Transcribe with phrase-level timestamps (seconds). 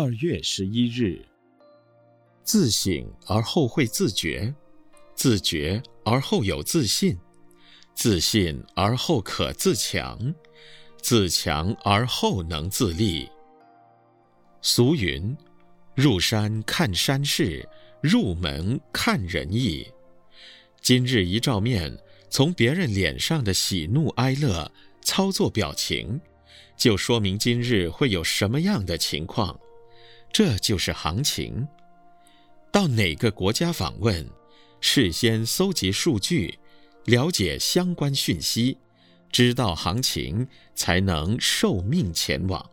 [0.00, 1.20] 二月十一日。
[2.44, 4.54] 自省而后会自觉，
[5.16, 7.18] 自觉而后有自信，
[7.96, 10.32] 自信而后可自强，
[11.02, 13.28] 自强而后能自立。
[14.62, 15.36] 俗云
[15.96, 17.68] ：“入山看山势，
[18.00, 19.84] 入门看人意。”
[20.80, 21.98] 今日一照面，
[22.30, 24.70] 从别人脸上的喜怒哀乐、
[25.02, 26.20] 操作表情，
[26.76, 29.58] 就说明今日会有什么样的情况。
[30.32, 31.66] 这就是行情。
[32.70, 34.28] 到哪个国家访问，
[34.80, 36.58] 事先搜集数据，
[37.06, 38.76] 了解相关讯息，
[39.32, 42.64] 知道行情，才能受命前往。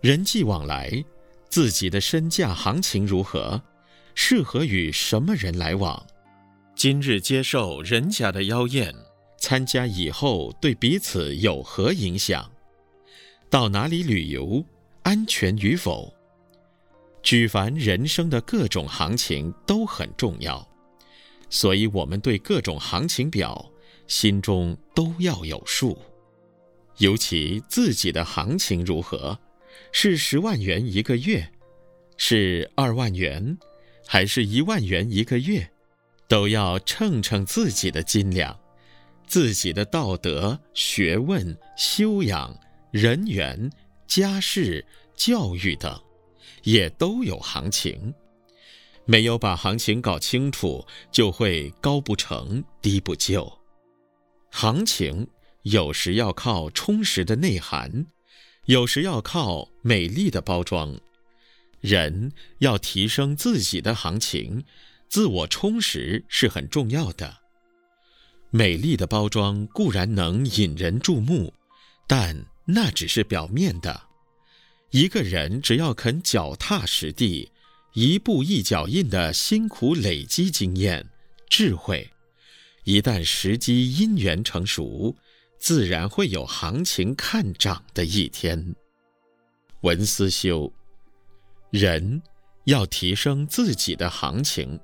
[0.00, 1.04] 人际往来，
[1.48, 3.62] 自己的身价行情如何，
[4.14, 6.06] 适合与什么人来往？
[6.74, 8.94] 今日接受人家的邀宴，
[9.38, 12.50] 参加以后对彼此有何影响？
[13.48, 14.64] 到哪里旅游，
[15.02, 16.12] 安全与否？
[17.26, 20.64] 举凡人生的各种行情都很重要，
[21.50, 23.68] 所以我们对各种行情表
[24.06, 25.98] 心中都要有数。
[26.98, 29.36] 尤其自己的行情如何，
[29.90, 31.50] 是十万元一个月，
[32.16, 33.58] 是二万元，
[34.06, 35.68] 还是一万元一个月？
[36.28, 38.56] 都要称称自己的斤两，
[39.26, 42.56] 自己的道德、学问、修养、
[42.92, 43.68] 人缘、
[44.06, 46.00] 家世、教育等，
[46.62, 48.14] 也都有行情。
[49.04, 53.58] 没有把行情搞清楚，就会高不成低不就。
[54.50, 55.28] 行情
[55.62, 58.06] 有时要靠充实的内涵，
[58.64, 60.98] 有时要靠美丽的包装。
[61.80, 64.64] 人要提升自己的行情。
[65.08, 67.36] 自我充实是很重要的。
[68.50, 71.54] 美丽的包装固然能引人注目，
[72.08, 74.05] 但那只是表面的。
[74.90, 77.50] 一个人只要肯脚踏实地，
[77.92, 81.06] 一步一脚印的辛苦累积经验、
[81.48, 82.08] 智慧，
[82.84, 85.14] 一旦时机因缘成熟，
[85.58, 88.74] 自然会有行情看涨的一天。
[89.82, 90.72] 文思修，
[91.70, 92.22] 人
[92.64, 94.78] 要提升自己的行情。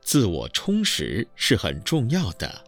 [0.00, 2.64] 自我充实是很重要的。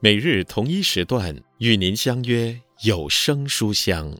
[0.00, 4.16] 每日同一时段与您相约有声书香。